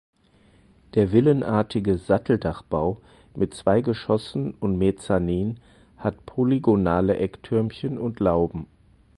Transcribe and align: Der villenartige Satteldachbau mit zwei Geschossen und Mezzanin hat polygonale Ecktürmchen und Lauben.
Der 0.95 1.11
villenartige 1.11 1.99
Satteldachbau 1.99 2.99
mit 3.35 3.53
zwei 3.53 3.81
Geschossen 3.81 4.55
und 4.55 4.79
Mezzanin 4.79 5.59
hat 5.95 6.25
polygonale 6.25 7.17
Ecktürmchen 7.17 7.99
und 7.99 8.19
Lauben. 8.19 8.65